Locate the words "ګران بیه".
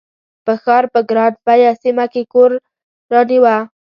1.09-1.71